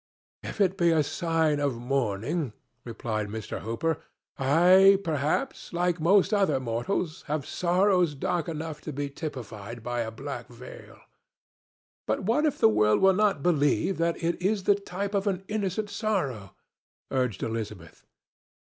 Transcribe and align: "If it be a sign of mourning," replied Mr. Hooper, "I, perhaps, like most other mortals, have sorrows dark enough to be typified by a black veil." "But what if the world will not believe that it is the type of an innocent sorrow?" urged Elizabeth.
"If 0.41 0.59
it 0.59 0.79
be 0.79 0.89
a 0.89 1.03
sign 1.03 1.59
of 1.59 1.75
mourning," 1.77 2.53
replied 2.83 3.27
Mr. 3.27 3.59
Hooper, 3.59 4.01
"I, 4.35 4.97
perhaps, 5.03 5.73
like 5.73 5.99
most 6.01 6.33
other 6.33 6.59
mortals, 6.59 7.21
have 7.27 7.45
sorrows 7.45 8.15
dark 8.15 8.49
enough 8.49 8.81
to 8.81 8.91
be 8.93 9.11
typified 9.11 9.83
by 9.83 9.99
a 10.01 10.09
black 10.09 10.47
veil." 10.47 10.97
"But 12.07 12.23
what 12.23 12.47
if 12.47 12.57
the 12.57 12.67
world 12.67 12.99
will 12.99 13.13
not 13.13 13.43
believe 13.43 13.99
that 13.99 14.17
it 14.23 14.41
is 14.41 14.63
the 14.63 14.73
type 14.73 15.13
of 15.13 15.27
an 15.27 15.43
innocent 15.47 15.91
sorrow?" 15.91 16.55
urged 17.11 17.43
Elizabeth. 17.43 18.03